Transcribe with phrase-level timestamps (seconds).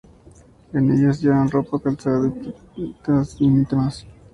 [0.73, 2.25] En ellas llevan ropa, calzado
[2.75, 4.07] y prendas íntimas.